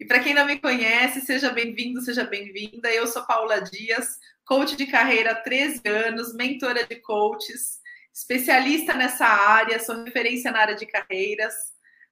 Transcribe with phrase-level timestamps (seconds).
[0.00, 2.90] E para quem não me conhece, seja bem-vindo, seja bem-vinda.
[2.90, 7.80] Eu sou Paula Dias, coach de carreira há 13 anos, mentora de coaches,
[8.10, 11.52] especialista nessa área, sou referência na área de carreiras,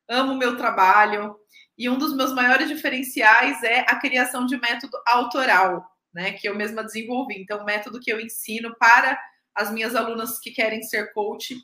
[0.06, 1.35] amo meu trabalho
[1.79, 6.54] e um dos meus maiores diferenciais é a criação de método autoral, né, que eu
[6.54, 7.40] mesma desenvolvi.
[7.40, 9.18] Então, o método que eu ensino para
[9.54, 11.56] as minhas alunas que querem ser coach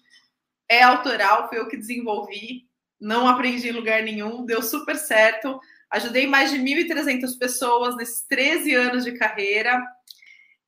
[0.71, 2.67] é autoral, foi eu que desenvolvi,
[2.99, 5.61] não aprendi em lugar nenhum, deu super certo.
[5.95, 9.81] Ajudei mais de 1.300 pessoas nesses 13 anos de carreira.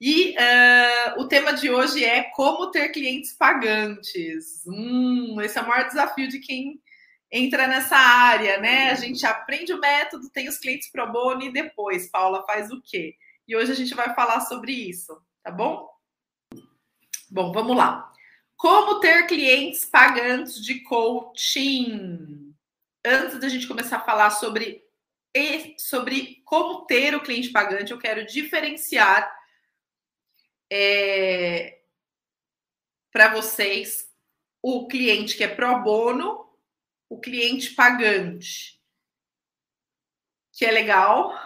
[0.00, 4.64] E uh, o tema de hoje é como ter clientes pagantes.
[4.68, 6.80] Hum, esse é o maior desafio de quem
[7.28, 8.92] entra nessa área, né?
[8.92, 12.80] A gente aprende o método, tem os clientes pro bono e depois, Paula, faz o
[12.80, 13.16] quê?
[13.48, 15.88] E hoje a gente vai falar sobre isso, tá bom?
[17.28, 18.12] Bom, vamos lá.
[18.56, 22.54] Como ter clientes pagantes de coaching?
[23.04, 24.85] Antes da gente começar a falar sobre
[25.36, 29.30] e sobre como ter o cliente pagante, eu quero diferenciar
[30.72, 31.80] é,
[33.12, 34.10] para vocês
[34.62, 36.50] o cliente que é pro bono,
[37.10, 38.80] o cliente pagante,
[40.52, 41.38] que é legal,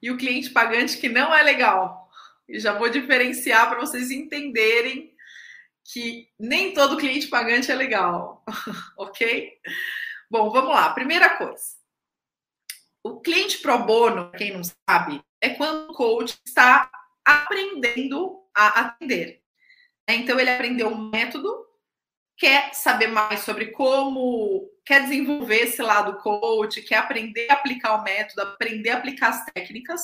[0.00, 2.10] e o cliente pagante que não é legal.
[2.48, 5.14] E já vou diferenciar para vocês entenderem
[5.84, 8.42] que nem todo cliente pagante é legal,
[8.96, 9.52] ok?
[10.30, 10.94] Bom, vamos lá.
[10.94, 11.83] Primeira coisa.
[13.04, 16.90] O cliente pro bono, quem não sabe, é quando o coach está
[17.22, 19.42] aprendendo a atender.
[20.08, 21.54] Então, ele aprendeu um método,
[22.34, 28.02] quer saber mais sobre como, quer desenvolver esse lado coach, quer aprender a aplicar o
[28.02, 30.00] método, aprender a aplicar as técnicas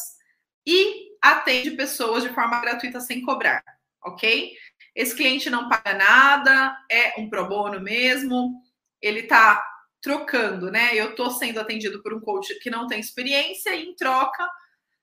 [0.66, 3.64] e atende pessoas de forma gratuita sem cobrar,
[4.04, 4.52] ok?
[4.94, 8.60] Esse cliente não paga nada, é um pro bono mesmo,
[9.00, 9.69] ele está
[10.00, 10.94] trocando, né?
[10.94, 14.48] Eu estou sendo atendido por um coach que não tem experiência e em troca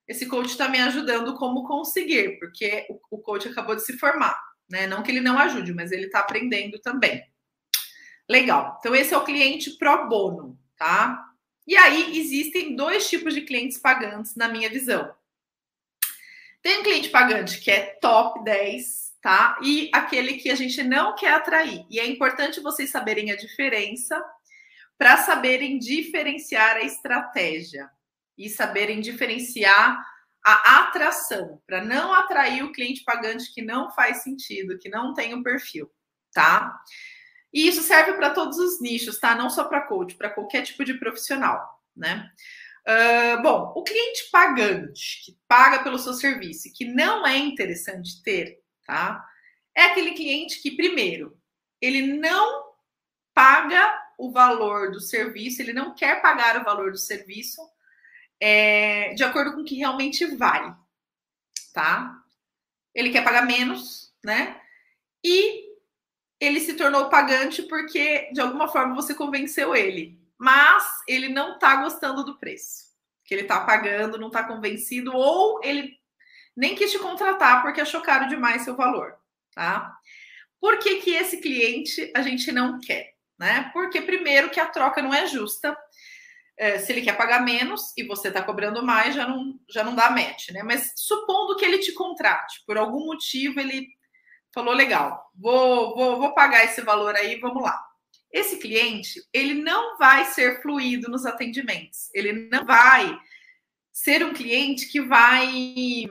[0.07, 4.87] esse coach está me ajudando como conseguir, porque o, coach acabou de se formar, né?
[4.87, 7.23] Não que ele não ajude, mas ele está aprendendo também.
[8.27, 8.77] Legal.
[8.79, 11.25] Então esse é o cliente pro bono, tá?
[11.65, 15.13] E aí existem dois tipos de clientes pagantes na minha visão.
[16.61, 19.59] Tem um cliente pagante que é top 10 tá?
[19.61, 21.85] E aquele que a gente não quer atrair.
[21.89, 24.23] E é importante vocês saberem a diferença
[24.97, 27.89] para saberem diferenciar a estratégia
[28.37, 30.03] e saberem diferenciar
[30.43, 35.33] a atração, para não atrair o cliente pagante que não faz sentido, que não tem
[35.33, 35.91] o um perfil,
[36.33, 36.79] tá?
[37.53, 39.35] E isso serve para todos os nichos, tá?
[39.35, 42.31] Não só para coach, para qualquer tipo de profissional, né?
[42.87, 48.61] Uh, bom, o cliente pagante, que paga pelo seu serviço, que não é interessante ter,
[48.85, 49.21] tá?
[49.75, 51.37] É aquele cliente que, primeiro,
[51.81, 52.63] ele não
[53.33, 57.61] paga o valor do serviço, ele não quer pagar o valor do serviço
[58.39, 60.73] é, de acordo com o que realmente vale,
[61.73, 62.19] tá?
[62.93, 64.59] Ele quer pagar menos, né?
[65.23, 65.67] E
[66.39, 70.19] ele se tornou pagante porque, de alguma forma, você convenceu ele.
[70.37, 72.87] Mas ele não está gostando do preço
[73.27, 75.99] que ele está pagando, não está convencido, ou ele
[76.55, 79.15] nem quis te contratar porque achou caro demais seu valor,
[79.53, 79.93] tá?
[80.61, 83.16] Por que, que esse cliente a gente não quer?
[83.39, 83.69] Né?
[83.73, 85.77] Porque, primeiro, que a troca não é justa.
[86.57, 89.93] É, se ele quer pagar menos e você está cobrando mais, já não, já não
[89.95, 90.63] dá match, né?
[90.63, 93.87] Mas supondo que ele te contrate, por algum motivo ele
[94.51, 97.79] falou: legal, vou, vou, vou pagar esse valor aí, vamos lá.
[98.31, 103.15] Esse cliente, ele não vai ser fluido nos atendimentos, ele não vai
[103.93, 106.09] ser um cliente que vai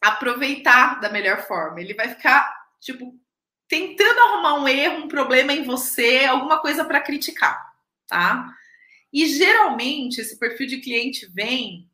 [0.00, 1.80] aproveitar da melhor forma.
[1.80, 3.18] Ele vai ficar, tipo,
[3.68, 7.72] tentando arrumar um erro, um problema em você, alguma coisa para criticar,
[8.06, 8.52] tá?
[9.12, 11.88] E geralmente esse perfil de cliente vem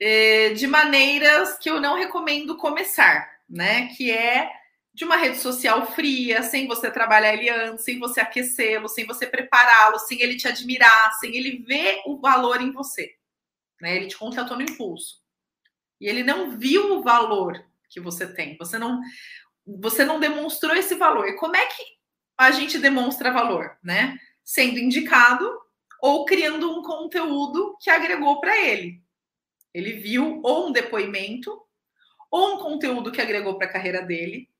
[0.00, 3.88] é, de maneiras que eu não recomendo começar, né?
[3.88, 4.50] Que é
[4.94, 9.26] de uma rede social fria, sem você trabalhar ele antes, sem você aquecê-lo, sem você
[9.26, 13.16] prepará-lo, sem ele te admirar, sem ele ver o valor em você.
[13.80, 13.96] Né?
[13.96, 15.20] Ele te contratou no impulso
[16.00, 18.56] e ele não viu o valor que você tem.
[18.56, 19.00] Você não,
[19.66, 21.28] você não demonstrou esse valor.
[21.28, 21.82] E como é que
[22.36, 24.18] a gente demonstra valor, né?
[24.42, 25.50] Sendo indicado
[26.00, 29.02] ou criando um conteúdo que agregou para ele.
[29.72, 31.60] Ele viu ou um depoimento,
[32.30, 34.50] ou um conteúdo que agregou para a carreira dele,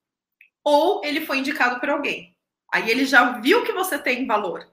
[0.62, 2.37] ou ele foi indicado por alguém.
[2.73, 4.69] Aí ele já viu que você tem valor,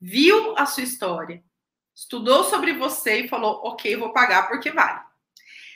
[0.00, 1.42] viu a sua história,
[1.94, 5.00] estudou sobre você e falou: ok, vou pagar porque vale.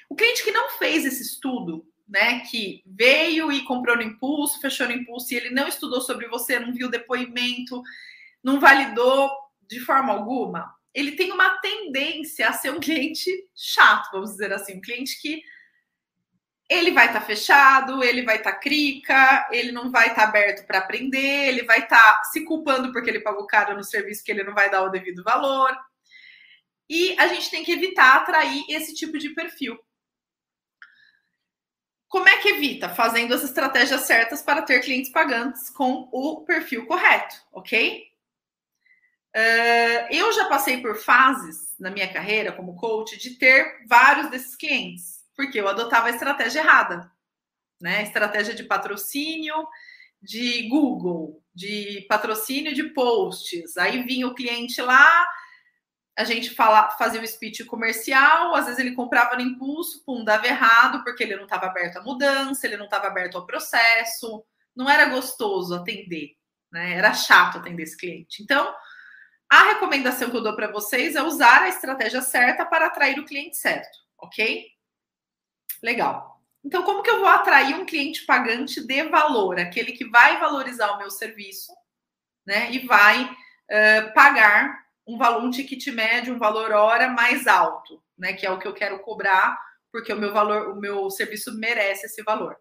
[0.09, 4.87] O cliente que não fez esse estudo, né, que veio e comprou no impulso, fechou
[4.87, 7.83] no impulso e ele não estudou sobre você, não viu depoimento,
[8.43, 9.31] não validou,
[9.69, 14.79] de forma alguma, ele tem uma tendência a ser um cliente chato, vamos dizer assim,
[14.79, 15.43] um cliente que
[16.69, 20.29] ele vai estar tá fechado, ele vai estar tá crica, ele não vai estar tá
[20.29, 24.23] aberto para aprender, ele vai estar tá se culpando porque ele pagou caro no serviço
[24.23, 25.75] que ele não vai dar o devido valor.
[26.89, 29.79] E a gente tem que evitar atrair esse tipo de perfil.
[32.09, 32.89] Como é que evita?
[32.89, 38.09] Fazendo as estratégias certas para ter clientes pagantes com o perfil correto, ok?
[39.37, 44.57] Uh, eu já passei por fases na minha carreira como coach de ter vários desses
[44.57, 47.09] clientes porque eu adotava a estratégia errada,
[47.81, 48.03] né?
[48.03, 49.55] Estratégia de patrocínio
[50.21, 53.77] de Google, de patrocínio de posts.
[53.77, 55.25] Aí vinha o cliente lá,
[56.19, 60.49] a gente fala, fazia o speech comercial, às vezes ele comprava no impulso, pum, dava
[60.49, 64.44] errado, porque ele não estava aberto à mudança, ele não estava aberto ao processo,
[64.75, 66.32] não era gostoso atender,
[66.73, 66.94] né?
[66.94, 68.43] Era chato atender esse cliente.
[68.43, 68.75] Então,
[69.49, 73.25] a recomendação que eu dou para vocês é usar a estratégia certa para atrair o
[73.25, 74.67] cliente certo, ok?
[75.81, 76.43] Legal.
[76.64, 79.61] Então, como que eu vou atrair um cliente pagante de valor?
[79.61, 81.73] Aquele que vai valorizar o meu serviço,
[82.44, 82.73] né?
[82.73, 88.35] E vai uh, pagar um valor, um ticket médio, um valor hora mais alto, né?
[88.35, 89.59] Que é o que eu quero cobrar,
[89.91, 92.57] porque o meu valor, o meu serviço merece esse valor.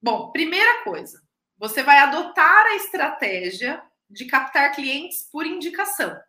[0.00, 1.22] Bom, primeira coisa,
[1.56, 6.20] você vai adotar a estratégia de captar clientes por indicação.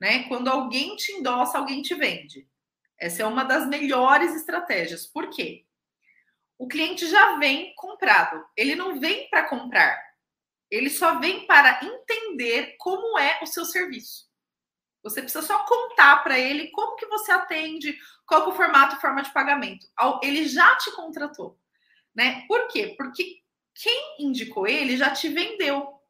[0.00, 0.24] Né?
[0.24, 2.48] Quando alguém te endossa, alguém te vende.
[2.98, 5.06] Essa é uma das melhores estratégias.
[5.06, 5.64] Por quê?
[6.58, 8.44] O cliente já vem comprado.
[8.56, 10.00] Ele não vem para comprar.
[10.70, 14.31] Ele só vem para entender como é o seu serviço.
[15.02, 19.22] Você precisa só contar para ele como que você atende, qual é o formato forma
[19.22, 19.86] de pagamento.
[20.22, 21.58] Ele já te contratou,
[22.14, 22.44] né?
[22.46, 22.94] Por quê?
[22.96, 23.40] Porque
[23.74, 26.00] quem indicou ele já te vendeu,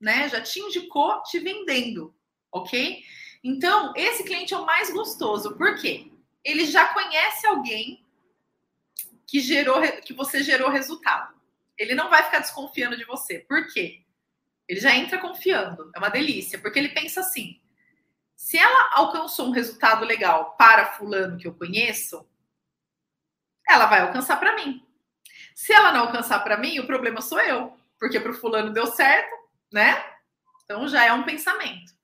[0.00, 0.28] né?
[0.28, 2.14] Já te indicou te vendendo,
[2.50, 3.02] ok?
[3.44, 5.56] Então, esse cliente é o mais gostoso.
[5.56, 6.10] Por quê?
[6.46, 8.06] ele já conhece alguém
[9.26, 11.34] que gerou que você gerou resultado.
[11.76, 13.40] Ele não vai ficar desconfiando de você.
[13.40, 14.04] Por quê?
[14.68, 15.90] Ele já entra confiando.
[15.92, 17.60] É uma delícia, porque ele pensa assim:
[18.36, 22.28] se ela alcançou um resultado legal para fulano que eu conheço,
[23.66, 24.86] ela vai alcançar para mim.
[25.54, 28.86] Se ela não alcançar para mim, o problema sou eu, porque para o fulano deu
[28.86, 29.34] certo,
[29.72, 30.04] né?
[30.62, 31.96] Então já é um pensamento.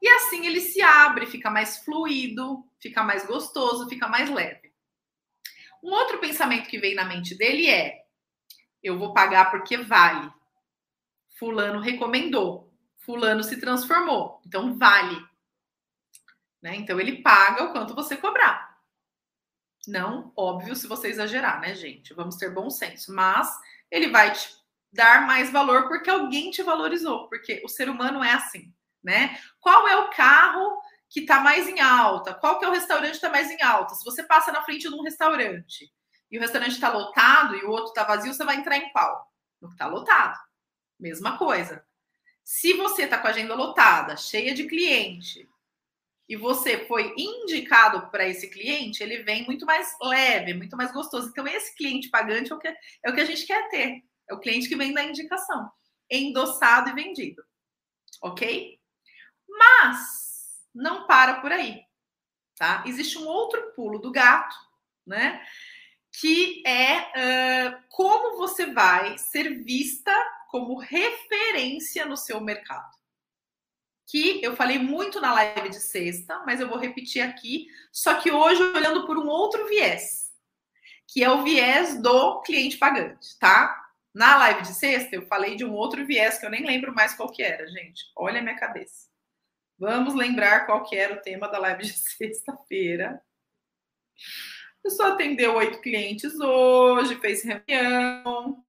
[0.00, 4.72] E assim ele se abre, fica mais fluido, fica mais gostoso, fica mais leve.
[5.82, 8.06] Um outro pensamento que vem na mente dele é:
[8.82, 10.32] eu vou pagar porque vale.
[11.38, 15.29] Fulano recomendou, Fulano se transformou, então vale.
[16.62, 16.76] Né?
[16.76, 18.78] Então ele paga o quanto você cobrar.
[19.86, 22.12] Não, óbvio, se você exagerar, né, gente?
[22.14, 23.12] Vamos ter bom senso.
[23.14, 23.48] Mas
[23.90, 24.50] ele vai te
[24.92, 28.72] dar mais valor porque alguém te valorizou, porque o ser humano é assim
[29.02, 29.38] né?
[29.58, 32.34] Qual é o carro que está mais em alta?
[32.34, 33.94] Qual que é o restaurante que está mais em alta?
[33.94, 35.92] Se você passa na frente de um restaurante
[36.30, 39.28] e o restaurante está lotado e o outro está vazio, você vai entrar em qual?
[39.60, 40.38] No que está lotado.
[40.98, 41.84] Mesma coisa.
[42.44, 45.48] Se você está com a agenda lotada, cheia de cliente,
[46.30, 51.28] e você foi indicado para esse cliente, ele vem muito mais leve, muito mais gostoso.
[51.28, 54.04] Então, esse cliente pagante é o que, é o que a gente quer ter.
[54.30, 55.68] É o cliente que vem da indicação,
[56.08, 57.42] endossado e vendido.
[58.22, 58.78] Ok?
[59.48, 61.82] Mas não para por aí,
[62.56, 62.84] tá?
[62.86, 64.54] Existe um outro pulo do gato,
[65.04, 65.44] né?
[66.12, 70.14] Que é uh, como você vai ser vista
[70.48, 72.99] como referência no seu mercado.
[74.10, 78.32] Que eu falei muito na live de sexta, mas eu vou repetir aqui, só que
[78.32, 80.32] hoje olhando por um outro viés,
[81.06, 83.80] que é o viés do cliente pagante, tá?
[84.12, 87.14] Na live de sexta, eu falei de um outro viés que eu nem lembro mais
[87.14, 88.02] qual que era, gente.
[88.16, 89.08] Olha a minha cabeça.
[89.78, 93.22] Vamos lembrar qual que era o tema da live de sexta-feira.
[94.80, 98.64] A pessoa atendeu oito clientes hoje, fez reunião.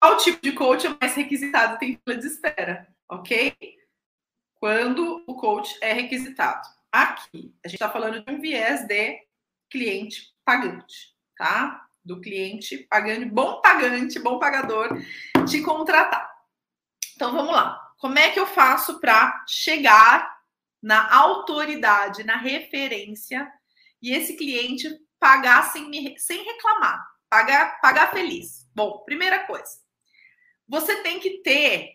[0.00, 1.78] Qual tipo de coach é mais requisitado?
[1.78, 3.54] Tem fila de espera, ok?
[4.54, 6.66] Quando o coach é requisitado.
[6.90, 9.20] Aqui, a gente está falando de um viés de
[9.70, 11.88] cliente pagante, tá?
[12.04, 14.88] Do cliente pagante, bom pagante, bom pagador,
[15.48, 16.30] te contratar.
[17.16, 17.80] Então vamos lá.
[17.98, 20.38] Como é que eu faço para chegar
[20.82, 23.50] na autoridade, na referência
[24.00, 28.68] e esse cliente pagar sem, me, sem reclamar, pagar, pagar feliz?
[28.74, 29.80] Bom, primeira coisa,
[30.68, 31.93] você tem que ter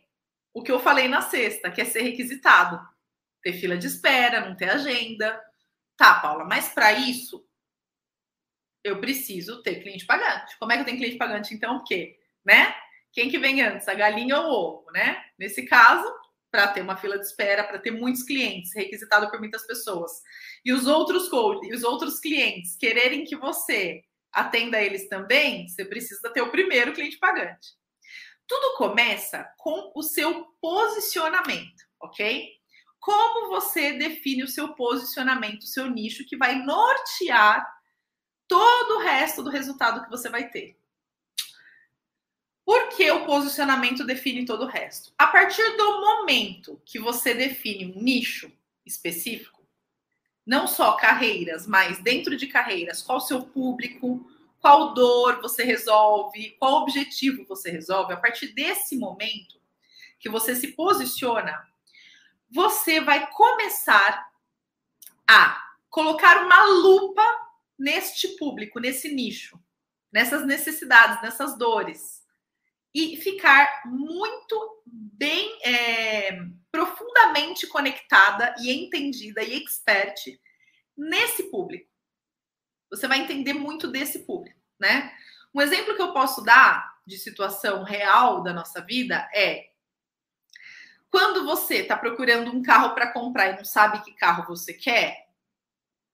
[0.53, 2.79] o que eu falei na sexta, que é ser requisitado,
[3.41, 5.41] ter fila de espera, não ter agenda.
[5.95, 7.45] Tá, Paula, mas para isso
[8.83, 10.57] eu preciso ter cliente pagante.
[10.57, 11.77] Como é que eu tenho cliente pagante então?
[11.77, 12.17] O quê?
[12.45, 12.73] Né?
[13.11, 15.21] Quem que vem antes, a galinha ou o ovo, né?
[15.37, 16.07] Nesse caso,
[16.51, 20.11] para ter uma fila de espera, para ter muitos clientes, requisitado por muitas pessoas.
[20.63, 24.01] E os outros coaches, os outros clientes quererem que você
[24.31, 27.69] atenda eles também, você precisa ter o primeiro cliente pagante.
[28.49, 32.49] Tudo começa com o seu posicionamento, ok?
[32.99, 37.63] Como você define o seu posicionamento, o seu nicho, que vai nortear
[38.47, 40.75] todo o resto do resultado que você vai ter.
[42.65, 45.13] Por que o posicionamento define todo o resto?
[45.15, 48.51] A partir do momento que você define um nicho
[48.83, 49.63] específico,
[50.43, 54.27] não só carreiras, mas dentro de carreiras, qual o seu público,
[54.59, 59.59] qual dor você resolve, qual objetivo você resolve, a partir desse momento
[60.19, 61.65] que você se posiciona,
[62.49, 64.29] você vai começar
[65.27, 67.23] a colocar uma lupa
[67.77, 69.59] neste público, nesse nicho,
[70.11, 72.23] nessas necessidades, nessas dores,
[72.93, 76.39] e ficar muito bem é,
[76.71, 80.39] profundamente conectada e entendida e expert
[80.97, 81.88] nesse público
[82.89, 85.13] você vai entender muito desse público, né?
[85.53, 89.69] Um exemplo que eu posso dar de situação real da nossa vida é
[91.09, 95.27] quando você está procurando um carro para comprar e não sabe que carro você quer,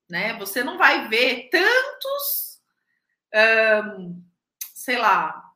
[0.09, 0.37] né?
[0.37, 2.61] Você não vai ver tantos,
[4.73, 5.53] sei lá,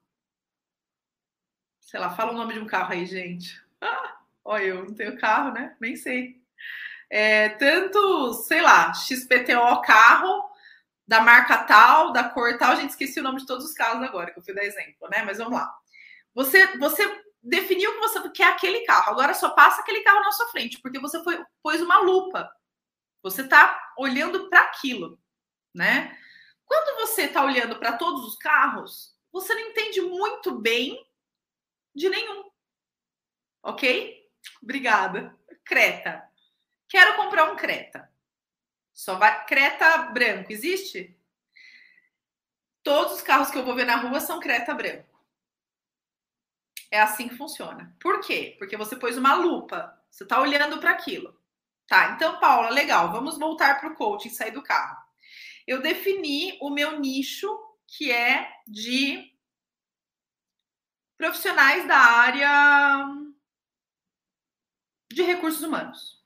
[1.80, 3.64] sei lá, fala o nome de um carro aí, gente.
[3.80, 5.76] Ah, olha, eu não tenho carro, né?
[5.80, 6.42] Nem sei.
[7.10, 10.49] É, tantos, sei lá, XPTO carro
[11.10, 14.04] da marca tal, da cor tal, a gente esqueci o nome de todos os carros
[14.04, 15.24] agora, que eu fui dar exemplo, né?
[15.24, 15.68] Mas vamos lá.
[16.36, 20.50] Você, você definiu que você quer aquele carro, agora só passa aquele carro na sua
[20.50, 22.48] frente, porque você foi, pôs uma lupa.
[23.24, 25.20] Você está olhando para aquilo,
[25.74, 26.16] né?
[26.64, 31.04] Quando você está olhando para todos os carros, você não entende muito bem
[31.96, 32.52] de nenhum.
[33.64, 34.30] Ok?
[34.62, 35.36] Obrigada.
[35.66, 36.24] Creta.
[36.88, 38.08] Quero comprar um Creta.
[39.00, 39.46] Só vai.
[39.46, 41.18] Creta branco, existe?
[42.84, 45.08] Todos os carros que eu vou ver na rua são Creta branco.
[46.92, 47.96] É assim que funciona.
[47.98, 48.58] Por quê?
[48.60, 49.98] Porque você pôs uma lupa.
[50.12, 51.40] Você está olhando para aquilo.
[51.88, 53.10] Tá, então, Paula, legal.
[53.10, 55.02] Vamos voltar para o coaching, sair do carro.
[55.66, 57.48] Eu defini o meu nicho,
[57.88, 59.34] que é de
[61.18, 63.08] profissionais da área
[65.10, 66.19] de recursos humanos.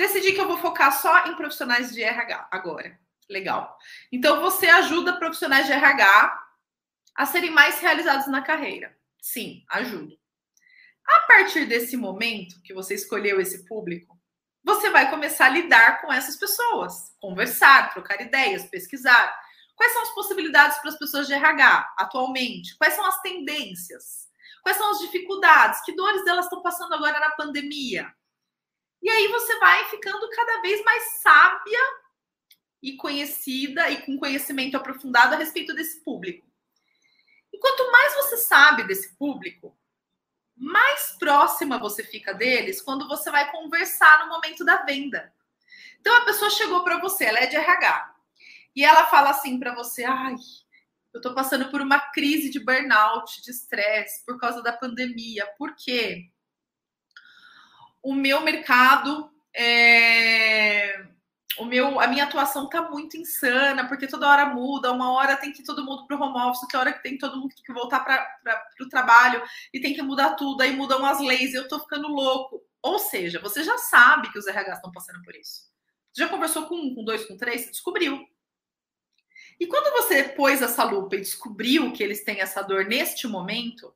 [0.00, 2.98] Decidi que eu vou focar só em profissionais de RH agora.
[3.28, 3.76] Legal.
[4.10, 6.42] Então você ajuda profissionais de RH
[7.14, 8.96] a serem mais realizados na carreira.
[9.20, 10.18] Sim, ajudo.
[11.06, 14.18] A partir desse momento que você escolheu esse público,
[14.64, 19.38] você vai começar a lidar com essas pessoas, conversar, trocar ideias, pesquisar.
[19.76, 22.74] Quais são as possibilidades para as pessoas de RH atualmente?
[22.78, 24.30] Quais são as tendências?
[24.62, 25.82] Quais são as dificuldades?
[25.84, 28.10] Que dores elas estão passando agora na pandemia?
[29.02, 31.80] E aí você vai ficando cada vez mais sábia
[32.82, 36.46] e conhecida e com conhecimento aprofundado a respeito desse público.
[37.52, 39.76] E quanto mais você sabe desse público,
[40.56, 45.32] mais próxima você fica deles quando você vai conversar no momento da venda.
[46.00, 48.14] Então a pessoa chegou para você, ela é de RH,
[48.76, 50.36] e ela fala assim para você: "Ai,
[51.12, 55.46] eu tô passando por uma crise de burnout, de estresse por causa da pandemia.
[55.58, 56.30] Por quê?
[58.02, 61.04] O meu mercado é,
[61.58, 65.52] o meu, a minha atuação tá muito insana, porque toda hora muda, uma hora tem
[65.52, 67.72] que ir todo mundo para o home office, outra hora que tem todo mundo que
[67.72, 68.26] voltar para
[68.80, 69.42] o trabalho
[69.72, 72.62] e tem que mudar tudo, aí mudam as leis, eu tô ficando louco.
[72.82, 75.68] Ou seja, você já sabe que os RH estão passando por isso.
[76.12, 78.26] Você já conversou com um, com dois, com três, você descobriu.
[79.58, 83.94] E quando você pôs essa lupa e descobriu que eles têm essa dor neste momento,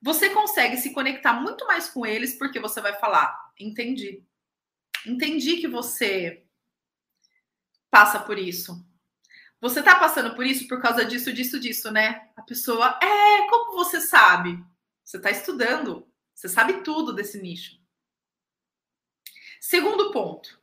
[0.00, 4.24] você consegue se conectar muito mais com eles porque você vai falar: entendi.
[5.06, 6.44] Entendi que você
[7.90, 8.84] passa por isso.
[9.60, 12.30] Você tá passando por isso por causa disso, disso, disso, né?
[12.36, 14.64] A pessoa, é, como você sabe?
[15.04, 17.78] Você tá estudando, você sabe tudo desse nicho.
[19.60, 20.60] Segundo ponto,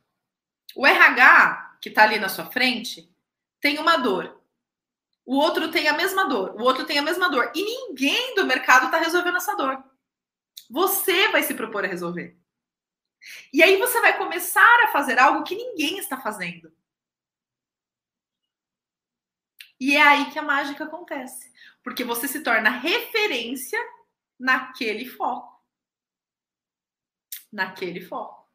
[0.74, 3.12] o RH que tá ali na sua frente
[3.60, 4.40] tem uma dor
[5.26, 7.50] o outro tem a mesma dor, o outro tem a mesma dor.
[7.54, 9.84] E ninguém do mercado está resolvendo essa dor.
[10.70, 12.38] Você vai se propor a resolver.
[13.52, 16.72] E aí você vai começar a fazer algo que ninguém está fazendo.
[19.80, 21.52] E é aí que a mágica acontece.
[21.82, 23.78] Porque você se torna referência
[24.38, 25.60] naquele foco.
[27.52, 28.45] Naquele foco.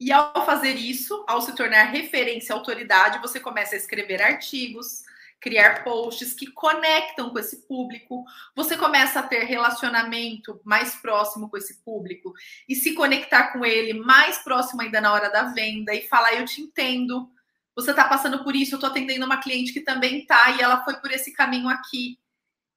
[0.00, 5.02] E ao fazer isso, ao se tornar referência, autoridade, você começa a escrever artigos,
[5.38, 8.24] criar posts que conectam com esse público.
[8.56, 12.32] Você começa a ter relacionamento mais próximo com esse público
[12.66, 16.46] e se conectar com ele mais próximo ainda na hora da venda e falar: Eu
[16.46, 17.30] te entendo,
[17.74, 20.82] você está passando por isso, eu estou atendendo uma cliente que também está e ela
[20.82, 22.18] foi por esse caminho aqui.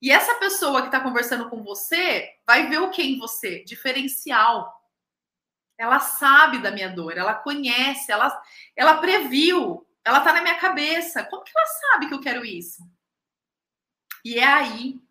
[0.02, 3.64] E essa pessoa que está conversando com você vai ver o que em você?
[3.64, 4.83] Diferencial.
[5.78, 8.42] Ela sabe da minha dor, ela conhece, ela,
[8.76, 11.24] ela previu, ela está na minha cabeça.
[11.26, 12.84] Como que ela sabe que eu quero isso?
[14.24, 15.02] E é aí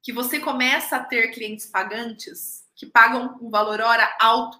[0.00, 4.58] que você começa a ter clientes pagantes que pagam um valor hora alto,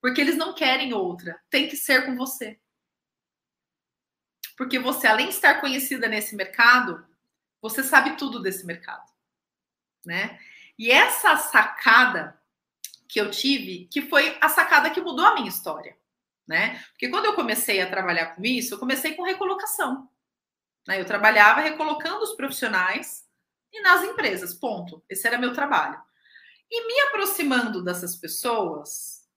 [0.00, 2.60] porque eles não querem outra, tem que ser com você.
[4.56, 7.04] Porque você, além de estar conhecida nesse mercado,
[7.60, 9.10] você sabe tudo desse mercado,
[10.04, 10.38] né?
[10.78, 12.40] E essa sacada
[13.08, 15.96] que eu tive, que foi a sacada que mudou a minha história,
[16.46, 16.82] né?
[16.90, 20.08] Porque quando eu comecei a trabalhar com isso, eu comecei com recolocação.
[20.86, 21.00] Né?
[21.00, 23.24] Eu trabalhava recolocando os profissionais
[23.72, 25.02] e nas empresas, ponto.
[25.08, 26.00] Esse era meu trabalho.
[26.70, 29.28] E me aproximando dessas pessoas,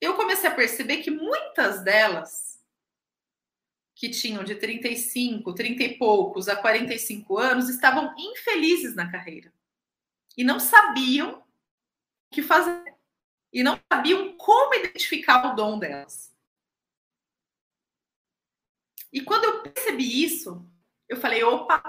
[0.00, 2.60] eu comecei a perceber que muitas delas
[3.94, 9.52] que tinham de 35, 30 e poucos a 45 anos estavam infelizes na carreira
[10.36, 11.44] e não sabiam o
[12.34, 12.89] que fazer
[13.52, 16.30] e não sabiam como identificar o dom delas.
[19.12, 20.64] E quando eu percebi isso,
[21.08, 21.82] eu falei: opa,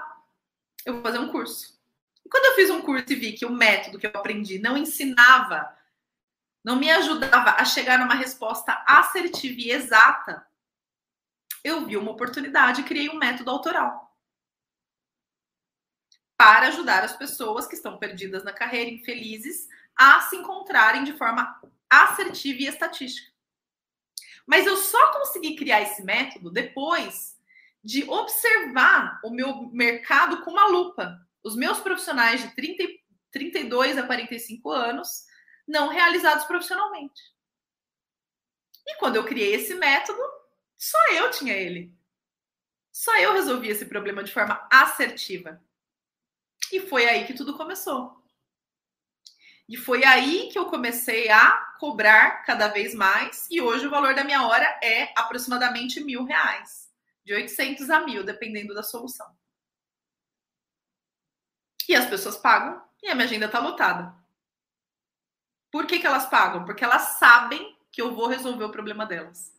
[0.85, 1.79] eu vou fazer um curso.
[2.25, 4.77] E quando eu fiz um curso e vi que o método que eu aprendi não
[4.77, 5.77] ensinava,
[6.63, 10.45] não me ajudava a chegar numa resposta assertiva e exata,
[11.63, 14.11] eu vi uma oportunidade e criei um método autoral
[16.41, 19.67] para ajudar as pessoas que estão perdidas na carreira, infelizes,
[20.01, 23.31] a se encontrarem de forma assertiva e estatística.
[24.47, 27.39] Mas eu só consegui criar esse método depois
[27.83, 31.23] de observar o meu mercado com uma lupa.
[31.43, 32.83] Os meus profissionais de 30,
[33.29, 35.25] 32 a 45 anos
[35.67, 37.21] não realizados profissionalmente.
[38.87, 40.19] E quando eu criei esse método,
[40.75, 41.95] só eu tinha ele.
[42.91, 45.63] Só eu resolvi esse problema de forma assertiva.
[46.71, 48.20] E foi aí que tudo começou.
[49.71, 53.47] E foi aí que eu comecei a cobrar cada vez mais.
[53.49, 56.91] E hoje o valor da minha hora é aproximadamente mil reais.
[57.25, 59.27] De 800 a mil, dependendo da solução.
[61.87, 64.13] E as pessoas pagam e a minha agenda está lotada.
[65.71, 66.65] Por que, que elas pagam?
[66.65, 69.51] Porque elas sabem que eu vou resolver o problema delas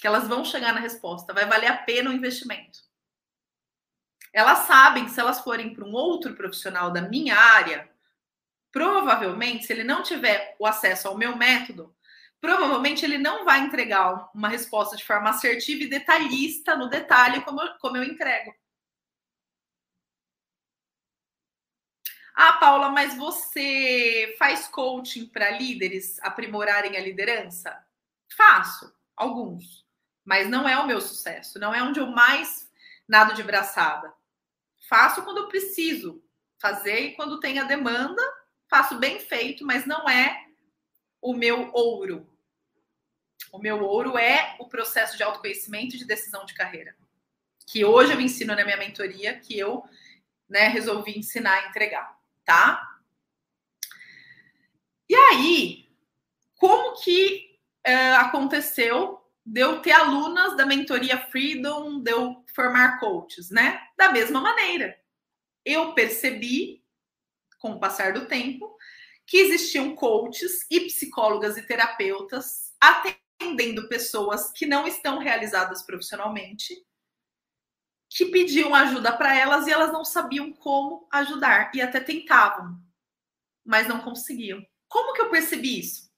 [0.00, 2.80] que elas vão chegar na resposta, vai valer a pena o investimento.
[4.32, 7.90] Elas sabem que se elas forem para um outro profissional da minha área,
[8.72, 11.94] provavelmente, se ele não tiver o acesso ao meu método,
[12.40, 17.60] provavelmente ele não vai entregar uma resposta de forma assertiva e detalhista no detalhe como
[17.62, 18.54] eu, como eu entrego.
[22.34, 27.84] Ah, Paula, mas você faz coaching para líderes aprimorarem a liderança?
[28.36, 29.88] Faço, alguns
[30.28, 32.70] mas não é o meu sucesso, não é onde eu mais
[33.08, 34.12] nado de braçada.
[34.86, 36.22] Faço quando eu preciso
[36.58, 38.22] fazer e quando tem a demanda,
[38.68, 40.46] faço bem feito, mas não é
[41.20, 42.28] o meu ouro.
[43.52, 46.94] O meu ouro é o processo de autoconhecimento e de decisão de carreira,
[47.66, 49.84] que hoje eu ensino na minha mentoria, que eu
[50.48, 52.98] né, resolvi ensinar e entregar, tá?
[55.08, 55.88] E aí,
[56.56, 63.50] como que uh, aconteceu de eu ter alunas da mentoria Freedom, de eu formar coaches,
[63.50, 63.80] né?
[63.96, 64.98] Da mesma maneira.
[65.64, 66.82] Eu percebi,
[67.58, 68.76] com o passar do tempo,
[69.26, 76.74] que existiam coaches e psicólogas e terapeutas atendendo pessoas que não estão realizadas profissionalmente,
[78.08, 82.80] que pediam ajuda para elas e elas não sabiam como ajudar e até tentavam,
[83.64, 84.64] mas não conseguiam.
[84.88, 86.08] Como que eu percebi isso?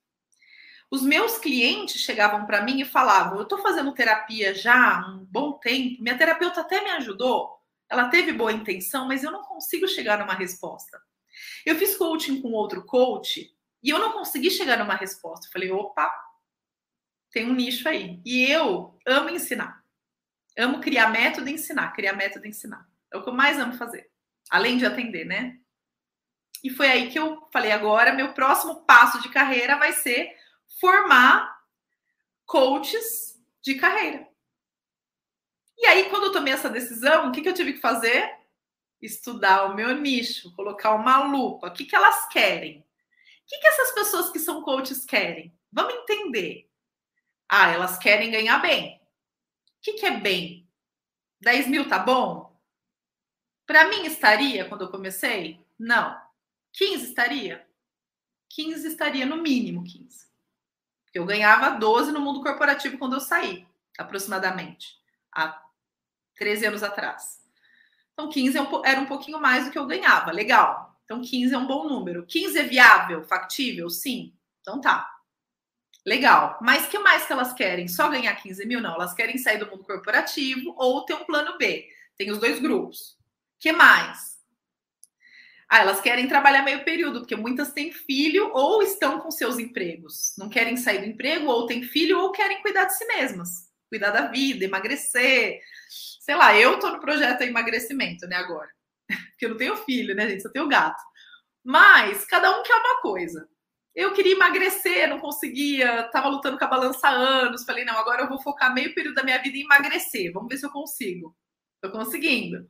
[0.91, 5.25] Os meus clientes chegavam para mim e falavam: Eu estou fazendo terapia já há um
[5.25, 9.89] bom tempo, minha terapeuta até me ajudou, ela teve boa intenção, mas eu não consigo
[9.89, 11.01] chegar numa resposta.
[11.65, 15.47] Eu fiz coaching com outro coach e eu não consegui chegar numa resposta.
[15.47, 16.11] Eu falei: opa,
[17.31, 18.21] tem um nicho aí.
[18.25, 19.83] E eu amo ensinar.
[20.59, 22.87] Amo criar método e ensinar, criar método e ensinar.
[23.13, 24.11] É o que eu mais amo fazer.
[24.51, 25.59] Além de atender, né?
[26.63, 30.35] E foi aí que eu falei: agora, meu próximo passo de carreira vai ser
[30.81, 31.61] formar
[32.45, 34.29] coaches de carreira.
[35.79, 38.40] E aí, quando eu tomei essa decisão, o que, que eu tive que fazer?
[39.01, 41.69] Estudar o meu nicho, colocar uma lupa.
[41.69, 42.81] O que, que elas querem?
[42.81, 42.85] O
[43.47, 45.57] que, que essas pessoas que são coaches querem?
[45.73, 46.71] Vamos entender.
[47.49, 48.97] Ah, elas querem ganhar bem.
[48.97, 50.69] O que, que é bem?
[51.41, 52.51] 10 mil tá bom?
[53.67, 55.65] Para mim estaria quando eu comecei?
[55.79, 56.21] Não.
[56.73, 57.67] 15 estaria?
[58.51, 60.29] 15 estaria no mínimo 15.
[61.05, 63.67] Porque eu ganhava 12 no mundo corporativo quando eu saí,
[63.99, 64.97] aproximadamente,
[65.33, 65.61] há
[66.37, 67.41] 13 anos atrás.
[68.21, 70.31] Então 15 é era um pouquinho mais do que eu ganhava.
[70.31, 70.95] Legal.
[71.05, 72.27] Então 15 é um bom número.
[72.27, 73.89] 15 é viável, factível?
[73.89, 74.35] Sim.
[74.61, 75.11] Então tá.
[76.05, 76.59] Legal.
[76.61, 77.89] Mas que mais que elas querem?
[77.89, 78.81] Só ganhar 15 mil?
[78.81, 78.95] Não.
[78.95, 81.89] Elas querem sair do mundo corporativo ou ter um plano B.
[82.17, 83.17] Tem os dois grupos.
[83.59, 84.39] que mais?
[85.67, 90.35] Ah, elas querem trabalhar meio período, porque muitas têm filho ou estão com seus empregos.
[90.37, 93.71] Não querem sair do emprego, ou têm filho, ou querem cuidar de si mesmas.
[93.89, 95.61] Cuidar da vida, emagrecer.
[96.31, 98.71] Sei lá, eu tô no projeto emagrecimento, né, agora.
[99.31, 100.45] Porque eu não tenho filho, né, gente?
[100.45, 101.03] Só tenho gato.
[101.65, 103.49] Mas cada um quer uma coisa.
[103.93, 107.65] Eu queria emagrecer, não conseguia, tava lutando com a balança há anos.
[107.65, 110.33] Falei, não, agora eu vou focar meio período da minha vida em emagrecer.
[110.33, 111.37] Vamos ver se eu consigo.
[111.83, 112.65] Tô conseguindo.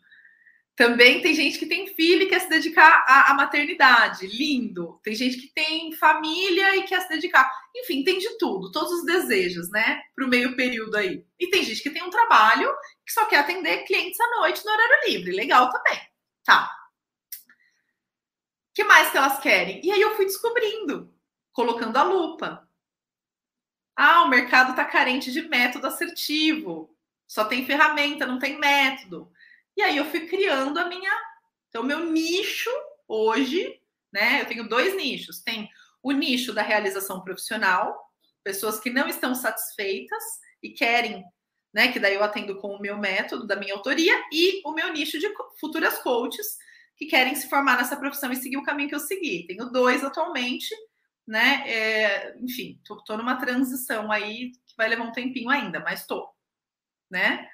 [0.74, 4.26] Também tem gente que tem filho e quer se dedicar à, à, maternidade.
[4.26, 4.98] Lindo.
[5.02, 7.52] Tem gente que tem família e quer se dedicar.
[7.76, 10.00] Enfim, tem de tudo, todos os desejos, né?
[10.16, 11.22] Para o meio período aí.
[11.38, 12.72] E tem gente que tem um trabalho
[13.10, 15.32] que só quer atender clientes à noite no horário livre.
[15.32, 16.00] Legal também.
[16.44, 16.70] Tá.
[17.34, 19.84] O que mais que elas querem?
[19.84, 21.12] E aí eu fui descobrindo,
[21.52, 22.68] colocando a lupa.
[23.96, 26.96] Ah, o mercado está carente de método assertivo.
[27.26, 29.30] Só tem ferramenta, não tem método.
[29.76, 31.12] E aí eu fui criando a minha.
[31.68, 32.70] Então, meu nicho
[33.08, 34.42] hoje, né?
[34.42, 35.40] Eu tenho dois nichos.
[35.40, 35.68] Tem
[36.00, 38.08] o nicho da realização profissional,
[38.44, 40.22] pessoas que não estão satisfeitas
[40.62, 41.24] e querem,
[41.72, 41.92] né?
[41.92, 45.18] Que daí eu atendo com o meu método, da minha autoria, e o meu nicho
[45.18, 45.28] de
[45.58, 46.58] futuras coaches
[46.96, 49.46] que querem se formar nessa profissão e seguir o caminho que eu segui.
[49.46, 50.74] Tenho dois atualmente,
[51.26, 51.64] né?
[51.66, 56.28] É, enfim, tô, tô numa transição aí que vai levar um tempinho ainda, mas tô,
[57.10, 57.48] né?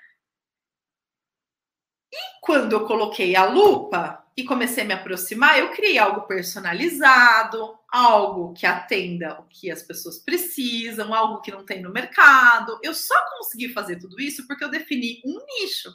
[2.12, 7.78] E quando eu coloquei a lupa e comecei a me aproximar, eu criei algo personalizado,
[7.88, 12.78] algo que atenda o que as pessoas precisam, algo que não tem no mercado.
[12.82, 15.90] Eu só consegui fazer tudo isso porque eu defini um nicho.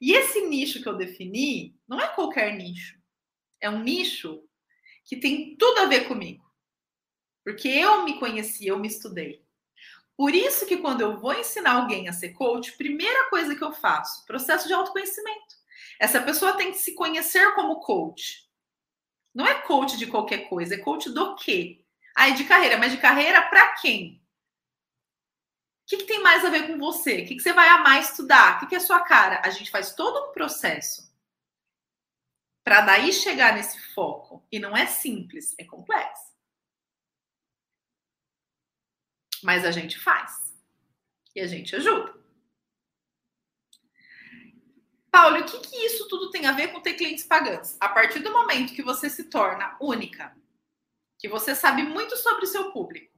[0.00, 2.98] E esse nicho que eu defini não é qualquer nicho.
[3.60, 4.42] É um nicho
[5.04, 6.42] que tem tudo a ver comigo.
[7.44, 9.44] Porque eu me conheci, eu me estudei.
[10.16, 13.72] Por isso que quando eu vou ensinar alguém a ser coach, primeira coisa que eu
[13.72, 15.63] faço, processo de autoconhecimento.
[15.98, 18.48] Essa pessoa tem que se conhecer como coach.
[19.34, 21.84] Não é coach de qualquer coisa, é coach do quê?
[22.16, 24.22] Ah, é de carreira, mas de carreira para quem?
[25.82, 27.22] O que, que, tem mais a ver com você?
[27.22, 28.56] O que, que você vai amar estudar?
[28.56, 29.42] O que, que é sua cara?
[29.44, 31.12] A gente faz todo um processo
[32.64, 34.42] para daí chegar nesse foco.
[34.50, 36.32] E não é simples, é complexo.
[39.42, 40.54] Mas a gente faz.
[41.34, 42.23] E a gente ajuda.
[45.14, 47.76] Paulo, o que, que isso tudo tem a ver com ter clientes pagantes?
[47.78, 50.36] A partir do momento que você se torna única,
[51.20, 53.16] que você sabe muito sobre o seu público,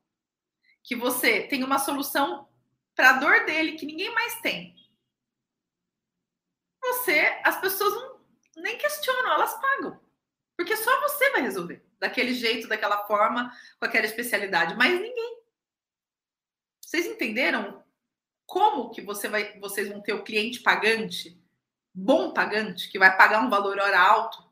[0.85, 2.47] que você tem uma solução
[2.95, 4.77] para a dor dele que ninguém mais tem,
[6.83, 8.21] você, as pessoas não,
[8.57, 9.99] nem questionam, elas pagam.
[10.55, 11.83] Porque só você vai resolver.
[11.99, 14.77] Daquele jeito, daquela forma, com aquela especialidade.
[14.77, 15.43] Mas ninguém.
[16.79, 17.83] Vocês entenderam
[18.45, 21.43] como que você vai, vocês vão ter o cliente pagante,
[21.97, 24.45] bom pagante, que vai pagar um valor hora alto?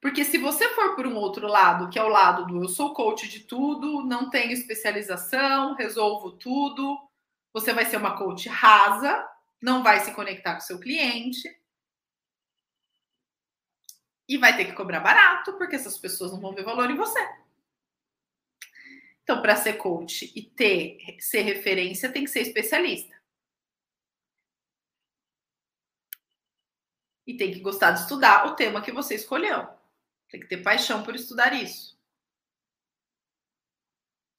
[0.00, 2.94] Porque se você for por um outro lado, que é o lado do eu sou
[2.94, 6.98] coach de tudo, não tenho especialização, resolvo tudo,
[7.52, 9.26] você vai ser uma coach rasa,
[9.60, 11.48] não vai se conectar com seu cliente
[14.28, 17.20] e vai ter que cobrar barato, porque essas pessoas não vão ver valor em você.
[19.22, 23.13] Então, para ser coach e ter ser referência, tem que ser especialista.
[27.26, 29.66] E tem que gostar de estudar o tema que você escolheu.
[30.30, 31.98] Tem que ter paixão por estudar isso.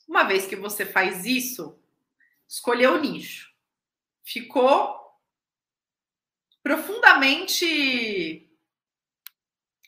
[0.07, 1.79] Uma vez que você faz isso,
[2.47, 3.51] escolheu o nicho,
[4.23, 5.03] ficou
[6.61, 8.49] profundamente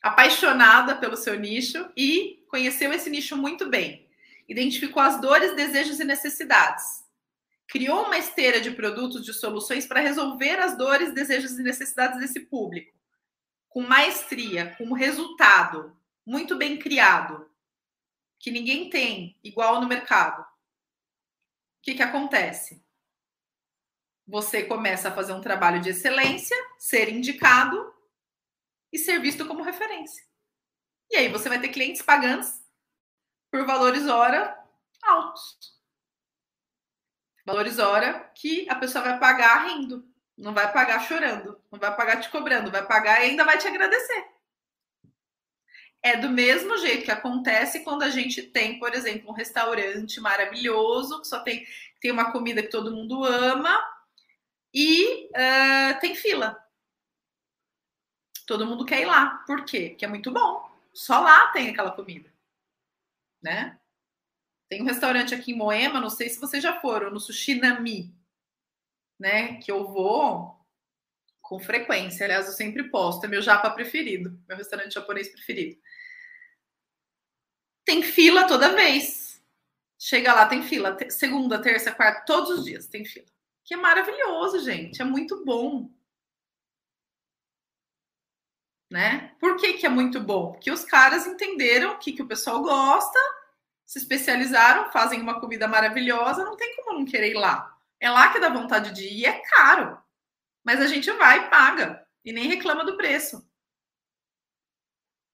[0.02, 4.08] apaixonada pelo seu nicho e conheceu esse nicho muito bem
[4.48, 7.06] identificou as dores, desejos e necessidades.
[7.68, 12.40] Criou uma esteira de produtos, de soluções para resolver as dores, desejos e necessidades desse
[12.40, 12.98] público.
[13.68, 17.50] Com maestria, com resultado, muito bem criado,
[18.40, 20.42] que ninguém tem igual no mercado.
[20.42, 20.46] O
[21.82, 22.84] que, que acontece?
[24.26, 27.94] Você começa a fazer um trabalho de excelência, ser indicado
[28.92, 30.26] e ser visto como referência.
[31.10, 32.62] E aí você vai ter clientes pagantes
[33.50, 34.58] por valores hora
[35.02, 35.77] altos.
[37.48, 40.06] Valores hora que a pessoa vai pagar rindo.
[40.38, 43.66] Não vai pagar chorando, não vai pagar te cobrando, vai pagar e ainda vai te
[43.66, 44.26] agradecer.
[46.04, 51.22] É do mesmo jeito que acontece quando a gente tem, por exemplo, um restaurante maravilhoso,
[51.22, 51.66] que só tem,
[52.02, 53.82] tem uma comida que todo mundo ama
[54.74, 56.62] e uh, tem fila.
[58.46, 59.38] Todo mundo quer ir lá.
[59.48, 59.92] Por quê?
[59.92, 60.70] Porque é muito bom.
[60.94, 62.30] Só lá tem aquela comida.
[63.42, 63.80] Né?
[64.70, 68.14] Tem um restaurante aqui em Moema, não sei se vocês já foram, no Sushi Nami,
[69.20, 69.56] né?
[69.62, 70.58] Que eu vou
[71.42, 72.26] com frequência.
[72.26, 73.26] Aliás, eu sempre posto.
[73.26, 75.80] É meu japa preferido, meu restaurante japonês preferido.
[77.86, 79.42] Tem fila toda vez.
[79.98, 80.98] Chega lá, tem fila.
[81.10, 83.28] Segunda, terça, quarta, todos os dias tem fila.
[83.64, 85.02] Que é maravilhoso, gente.
[85.02, 85.90] É muito bom
[88.90, 89.36] né?
[89.40, 90.54] Por que, que é muito bom?
[90.54, 93.20] Porque os caras entenderam o que, que o pessoal gosta,
[93.88, 97.74] se especializaram, fazem uma comida maravilhosa, não tem como não querer ir lá.
[98.02, 99.98] É lá que dá vontade de ir, é caro.
[100.62, 103.50] Mas a gente vai e paga e nem reclama do preço.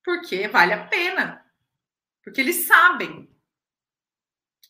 [0.05, 1.43] Porque vale a pena.
[2.23, 3.27] Porque eles sabem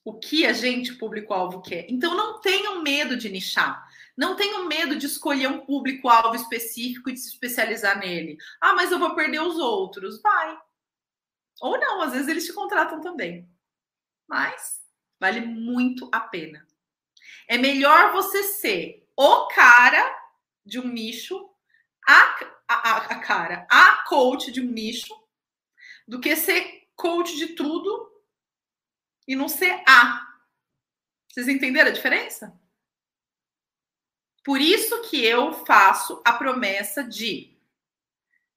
[0.05, 1.85] o que a gente, público-alvo, quer.
[1.89, 3.85] Então não tenham medo de nichar.
[4.15, 8.37] Não tenham medo de escolher um público-alvo específico e de se especializar nele.
[8.61, 10.21] Ah, mas eu vou perder os outros.
[10.21, 10.57] Vai.
[11.59, 13.52] Ou não, às vezes eles te contratam também.
[14.33, 14.81] Mas
[15.19, 16.67] vale muito a pena.
[17.47, 20.03] É melhor você ser o cara
[20.65, 21.51] de um nicho,
[22.03, 25.13] a, a, a cara, a coach de um nicho,
[26.07, 28.11] do que ser coach de tudo
[29.27, 30.27] e não ser a.
[31.29, 32.59] Vocês entenderam a diferença?
[34.43, 37.55] Por isso que eu faço a promessa de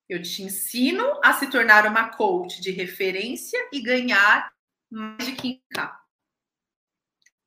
[0.09, 4.56] eu te ensino a se tornar uma coach de referência e ganhar
[4.91, 5.97] mais de 15k.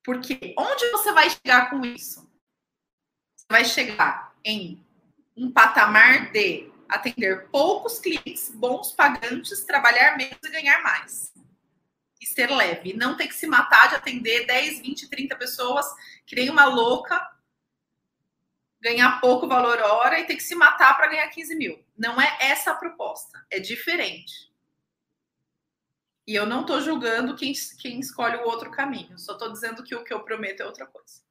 [0.04, 2.30] Porque onde você vai chegar com isso?
[3.36, 4.84] Você vai chegar em
[5.36, 11.34] um patamar de atender poucos clientes, bons pagantes, trabalhar menos e ganhar mais.
[12.20, 12.94] E ser leve.
[12.94, 15.86] Não ter que se matar de atender 10, 20, 30 pessoas,
[16.26, 17.30] que nem uma louca,
[18.82, 21.86] ganhar pouco valor hora e ter que se matar para ganhar 15 mil.
[21.98, 23.46] Não é essa a proposta.
[23.50, 24.49] É diferente.
[26.30, 29.18] E eu não estou julgando quem, quem escolhe o outro caminho.
[29.18, 31.24] Só estou dizendo que o que eu prometo é outra coisa.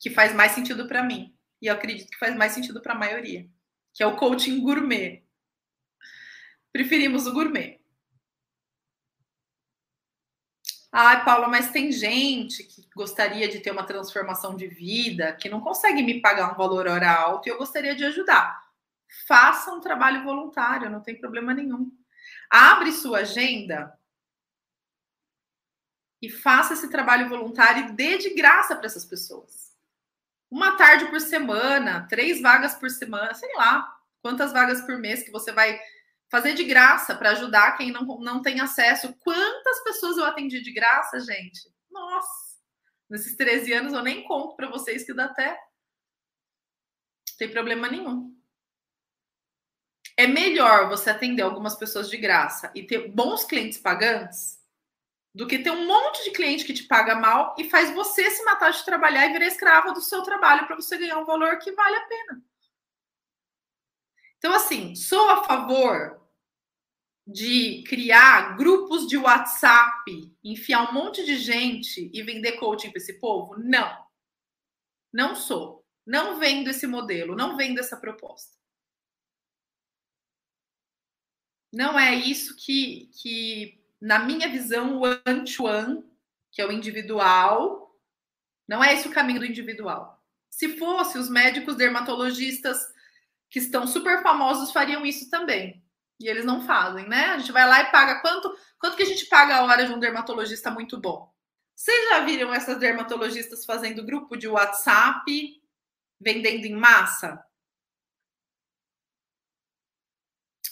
[0.00, 1.36] Que faz mais sentido para mim.
[1.60, 3.46] E eu acredito que faz mais sentido para a maioria.
[3.92, 5.22] Que é o coaching gourmet.
[6.72, 7.78] Preferimos o gourmet.
[10.90, 15.60] Ai, Paula, mas tem gente que gostaria de ter uma transformação de vida, que não
[15.60, 18.66] consegue me pagar um valor hora alto e eu gostaria de ajudar.
[19.26, 21.92] Faça um trabalho voluntário, não tem problema nenhum.
[22.50, 23.97] Abre sua agenda
[26.20, 29.72] e faça esse trabalho voluntário e dê de graça para essas pessoas.
[30.50, 35.30] Uma tarde por semana, três vagas por semana, sei lá, quantas vagas por mês que
[35.30, 35.78] você vai
[36.30, 39.14] fazer de graça para ajudar quem não, não tem acesso.
[39.20, 41.72] Quantas pessoas eu atendi de graça, gente?
[41.90, 42.48] Nossa!
[43.08, 45.58] Nesses 13 anos eu nem conto para vocês que dá até.
[47.38, 48.36] Tem problema nenhum.
[50.16, 54.57] É melhor você atender algumas pessoas de graça e ter bons clientes pagantes
[55.38, 58.44] do que ter um monte de cliente que te paga mal e faz você se
[58.44, 61.70] matar de trabalhar e virar escrava do seu trabalho para você ganhar um valor que
[61.70, 62.42] vale a pena.
[64.36, 66.28] Então, assim, sou a favor
[67.24, 73.20] de criar grupos de WhatsApp, enfiar um monte de gente e vender coaching para esse
[73.20, 73.56] povo?
[73.58, 73.96] Não.
[75.12, 75.86] Não sou.
[76.04, 78.58] Não vendo esse modelo, não vendo essa proposta.
[81.72, 86.04] Não é isso que, que na minha visão, o one-to-one,
[86.50, 87.94] que é o individual,
[88.66, 90.22] não é esse o caminho do individual.
[90.50, 92.78] Se fosse, os médicos dermatologistas
[93.50, 95.82] que estão super famosos fariam isso também.
[96.20, 97.26] E eles não fazem, né?
[97.26, 99.92] A gente vai lá e paga quanto, quanto que a gente paga a hora de
[99.92, 101.32] um dermatologista muito bom?
[101.74, 105.62] Vocês já viram essas dermatologistas fazendo grupo de WhatsApp,
[106.20, 107.44] vendendo em massa?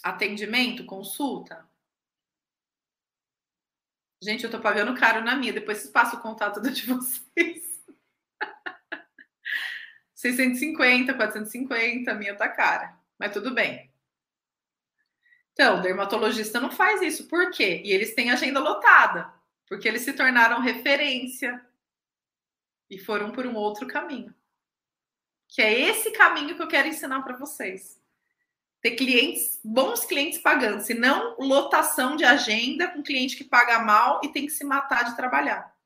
[0.02, 1.65] Atendimento, consulta?
[4.20, 7.84] Gente, eu tô pagando caro na minha, depois vocês passam o contato de vocês.
[10.14, 12.98] 650, 450, a minha tá cara.
[13.18, 13.92] Mas tudo bem.
[15.52, 17.28] Então, dermatologista não faz isso.
[17.28, 17.82] Por quê?
[17.84, 19.32] E eles têm agenda lotada.
[19.66, 21.64] Porque eles se tornaram referência
[22.88, 24.34] e foram por um outro caminho.
[25.48, 28.00] Que é esse caminho que eu quero ensinar para vocês.
[28.86, 34.20] Ter clientes, bons clientes pagando, se não lotação de agenda com cliente que paga mal
[34.22, 35.76] e tem que se matar de trabalhar.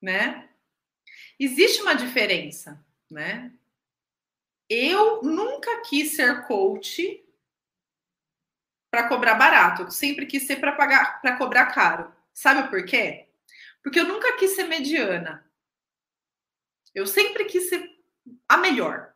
[0.00, 0.48] né?
[1.40, 2.80] Existe uma diferença,
[3.10, 3.52] né?
[4.68, 7.20] Eu nunca quis ser coach
[8.92, 12.14] para cobrar barato, eu sempre quis ser para pagar, para cobrar caro.
[12.32, 13.23] Sabe por quê?
[13.84, 15.44] Porque eu nunca quis ser mediana.
[16.94, 17.86] Eu sempre quis ser
[18.48, 19.12] a melhor.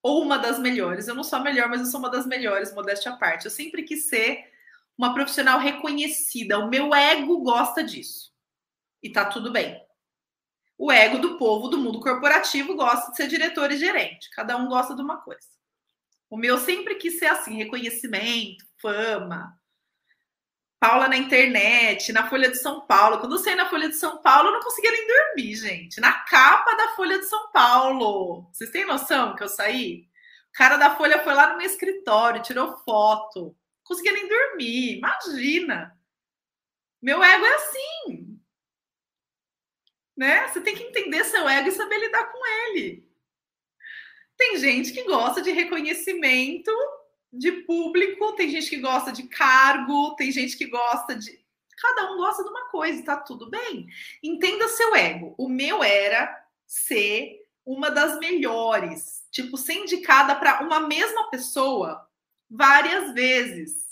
[0.00, 1.08] Ou uma das melhores.
[1.08, 3.44] Eu não sou a melhor, mas eu sou uma das melhores, modéstia à parte.
[3.44, 4.52] Eu sempre quis ser
[4.96, 6.60] uma profissional reconhecida.
[6.60, 8.32] O meu ego gosta disso.
[9.02, 9.84] E tá tudo bem.
[10.78, 14.30] O ego do povo do mundo corporativo gosta de ser diretor e gerente.
[14.30, 15.48] Cada um gosta de uma coisa.
[16.30, 19.60] O meu sempre quis ser assim: reconhecimento, fama.
[20.82, 23.20] Paula na internet, na Folha de São Paulo.
[23.20, 26.00] Quando eu saí na Folha de São Paulo, eu não conseguia nem dormir, gente.
[26.00, 28.50] Na capa da Folha de São Paulo.
[28.52, 30.08] Vocês têm noção que eu saí?
[30.48, 33.56] O cara da Folha foi lá no meu escritório, tirou foto
[33.92, 34.98] conseguia nem dormir.
[34.98, 35.98] Imagina.
[37.00, 38.40] Meu ego é assim.
[40.16, 40.48] Né?
[40.48, 43.08] Você tem que entender seu ego e saber lidar com ele.
[44.36, 46.70] Tem gente que gosta de reconhecimento
[47.32, 51.42] de público, tem gente que gosta de cargo, tem gente que gosta de.
[51.80, 53.88] Cada um gosta de uma coisa, tá tudo bem.
[54.22, 55.34] Entenda seu ego.
[55.38, 62.06] O meu era ser uma das melhores, tipo, ser indicada para uma mesma pessoa
[62.48, 63.82] várias vezes.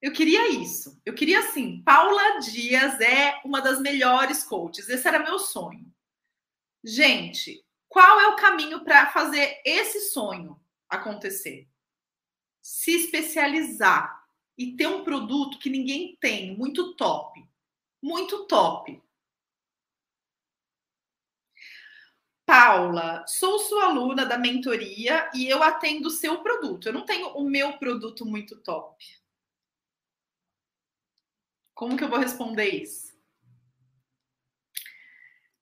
[0.00, 1.00] Eu queria isso.
[1.04, 4.88] Eu queria assim, Paula Dias é uma das melhores coaches.
[4.88, 5.92] Esse era meu sonho.
[6.84, 11.68] Gente, qual é o caminho para fazer esse sonho acontecer?
[12.70, 17.42] Se especializar e ter um produto que ninguém tem, muito top.
[18.02, 19.02] Muito top.
[22.44, 26.88] Paula, sou sua aluna da mentoria e eu atendo o seu produto.
[26.88, 29.02] Eu não tenho o meu produto muito top.
[31.72, 33.18] Como que eu vou responder isso?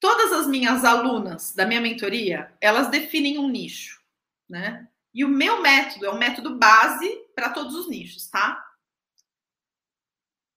[0.01, 4.05] Todas as minhas alunas da minha mentoria, elas definem um nicho,
[4.49, 4.91] né?
[5.17, 8.63] E o meu método é um método base para todos os nichos, tá?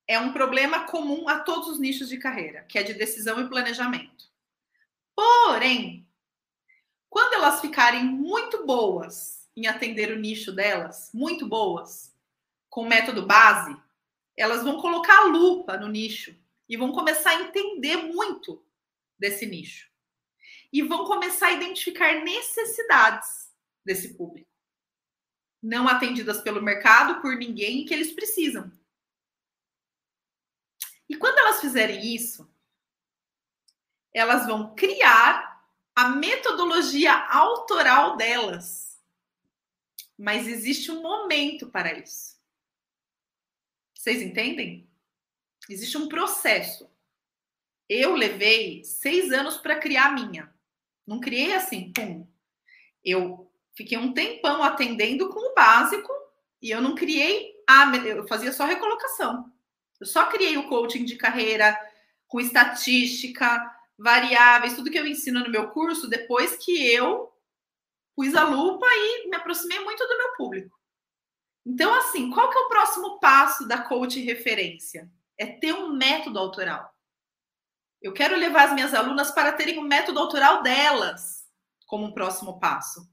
[0.06, 3.48] É um problema comum a todos os nichos de carreira, que é de decisão e
[3.48, 4.26] planejamento.
[5.15, 6.06] Porém,
[7.10, 12.13] quando elas ficarem muito boas em atender o nicho delas, muito boas,
[12.69, 13.74] com o método base,
[14.36, 18.62] elas vão colocar a lupa no nicho e vão começar a entender muito
[19.17, 19.89] desse nicho.
[20.74, 23.54] E vão começar a identificar necessidades
[23.86, 24.49] desse público.
[25.62, 28.72] Não atendidas pelo mercado, por ninguém, que eles precisam.
[31.08, 32.50] E quando elas fizerem isso,
[34.13, 39.02] elas vão criar a metodologia autoral delas.
[40.17, 42.38] Mas existe um momento para isso.
[43.93, 44.89] Vocês entendem?
[45.67, 46.89] Existe um processo.
[47.88, 50.54] Eu levei seis anos para criar a minha.
[51.06, 52.28] Não criei assim, pum.
[53.04, 53.49] Eu
[53.80, 56.12] fiquei um tempão atendendo com o básico
[56.62, 57.96] e eu não criei a.
[57.96, 59.50] Eu fazia só recolocação.
[60.02, 61.80] Eu só criei o coaching de carreira
[62.28, 67.32] com estatística, variáveis, tudo que eu ensino no meu curso, depois que eu
[68.13, 70.78] pus a lupa e me aproximei muito do meu público.
[71.65, 75.10] Então, assim, qual que é o próximo passo da coach referência?
[75.38, 76.94] É ter um método autoral.
[78.02, 81.46] Eu quero levar as minhas alunas para terem o um método autoral delas
[81.86, 83.09] como um próximo passo.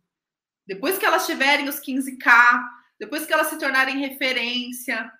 [0.66, 2.62] Depois que elas tiverem os 15K,
[2.98, 5.12] depois que elas se tornarem referência,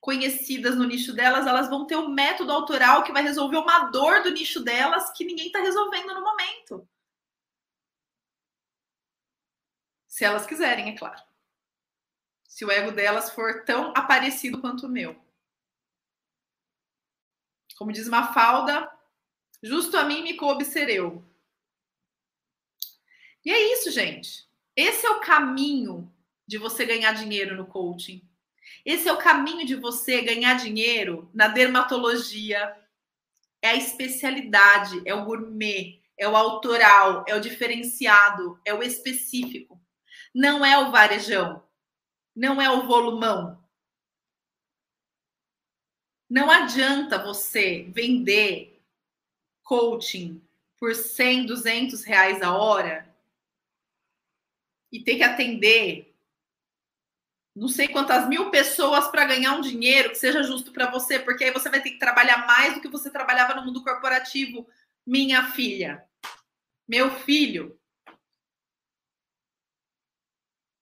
[0.00, 4.22] conhecidas no nicho delas, elas vão ter um método autoral que vai resolver uma dor
[4.22, 6.88] do nicho delas que ninguém está resolvendo no momento.
[10.06, 11.20] Se elas quiserem, é claro.
[12.48, 15.20] Se o ego delas for tão aparecido quanto o meu.
[17.76, 18.90] Como diz Mafalda,
[19.62, 21.22] justo a mim me coube ser eu.
[23.46, 24.46] E é isso, gente.
[24.76, 26.12] Esse é o caminho
[26.46, 28.20] de você ganhar dinheiro no coaching
[28.84, 32.76] esse é o caminho de você ganhar dinheiro na dermatologia.
[33.62, 39.80] É a especialidade, é o gourmet, é o autoral, é o diferenciado, é o específico.
[40.34, 41.62] Não é o varejão,
[42.34, 43.60] não é o volumão.
[46.28, 48.80] Não adianta você vender
[49.62, 50.42] coaching
[50.78, 53.15] por 100, 200 reais a hora
[54.96, 56.16] e ter que atender
[57.54, 61.44] não sei quantas mil pessoas para ganhar um dinheiro que seja justo para você, porque
[61.44, 64.68] aí você vai ter que trabalhar mais do que você trabalhava no mundo corporativo,
[65.06, 66.04] minha filha,
[66.86, 67.78] meu filho.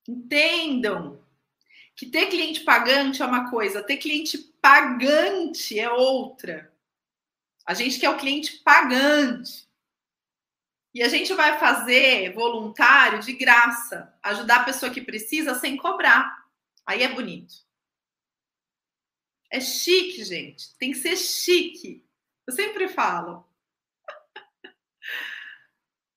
[0.09, 1.25] Entendam
[1.95, 6.75] que ter cliente pagante é uma coisa, ter cliente pagante é outra.
[7.65, 9.64] A gente quer o cliente pagante.
[10.95, 16.47] E a gente vai fazer voluntário de graça, ajudar a pessoa que precisa sem cobrar.
[16.87, 17.53] Aí é bonito.
[19.51, 20.77] É chique, gente.
[20.79, 22.09] Tem que ser chique.
[22.47, 23.45] Eu sempre falo.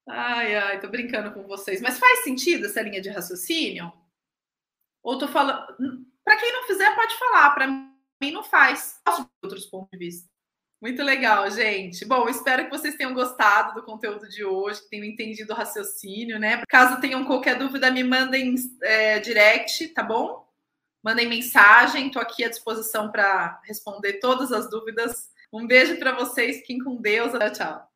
[0.10, 1.82] Ai, ai, tô brincando com vocês.
[1.82, 3.92] Mas faz sentido essa linha de raciocínio?
[5.04, 5.68] Ou tô falando.
[6.24, 7.52] Para quem não fizer, pode falar.
[7.52, 9.02] Para mim, não faz.
[9.04, 10.30] Posso outros pontos de vista.
[10.80, 12.06] Muito legal, gente.
[12.06, 16.38] Bom, espero que vocês tenham gostado do conteúdo de hoje, que tenham entendido o raciocínio,
[16.40, 16.62] né?
[16.70, 18.54] Caso tenham qualquer dúvida, me mandem
[18.84, 20.48] é, direct, tá bom?
[21.02, 25.32] Mandem mensagem, estou aqui à disposição para responder todas as dúvidas.
[25.52, 27.32] Um beijo para vocês, fiquem com Deus.
[27.32, 27.87] Tchau, tchau.